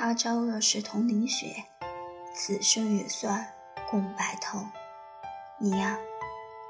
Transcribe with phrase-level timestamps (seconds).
[0.00, 1.64] 他朝若是同淋雪，
[2.32, 3.52] 此生也算
[3.90, 4.64] 共白头。
[5.58, 5.98] 你呀，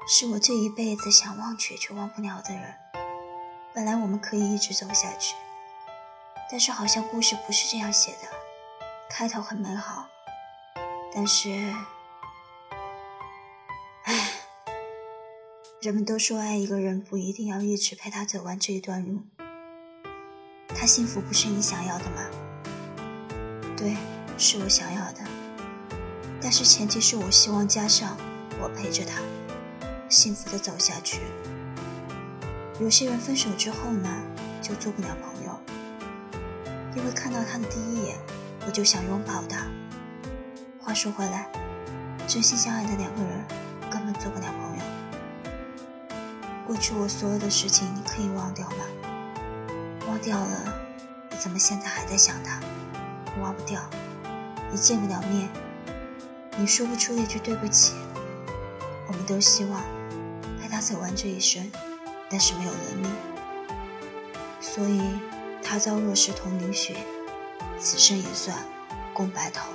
[0.07, 2.73] 是我这一辈子想忘却却忘不了的人。
[3.71, 5.35] 本来我们可以一直走下去，
[6.49, 8.27] 但是好像故事不是这样写的。
[9.11, 10.07] 开头很美好，
[11.13, 11.51] 但是，
[14.05, 14.31] 唉，
[15.83, 19.21] 人们都说爱一个人不一定要一直陪他走完这一段路。
[20.69, 22.48] 他幸福不是你想要的吗？
[23.79, 23.95] 对，
[24.37, 25.19] 是我想要的，
[26.41, 28.17] 但是前提是我希望加上
[28.61, 29.21] 我陪着他，
[30.09, 31.21] 幸福的走下去。
[32.77, 34.09] 有些人分手之后呢，
[34.61, 35.57] 就做不了朋友，
[36.93, 38.17] 因为看到他的第一眼，
[38.67, 39.65] 我就想拥抱他。
[40.81, 41.49] 话说回来，
[42.27, 43.45] 真心相爱的两个人
[43.89, 44.83] 根本做不了朋友。
[46.67, 48.85] 过去我所有的事情，你可以忘掉吗？
[50.05, 50.73] 忘掉了，
[51.31, 52.59] 你怎么现在还在想他？
[53.39, 53.81] 忘不掉，
[54.71, 55.49] 你见不了面，
[56.57, 57.93] 你说不出一句对不起。
[59.07, 59.81] 我们都希望
[60.61, 61.71] 陪他走完这一生，
[62.29, 63.07] 但是没有能力，
[64.61, 65.01] 所以
[65.63, 66.95] 他遭若是同淋雪，
[67.79, 68.55] 此生也算
[69.13, 69.69] 共白头。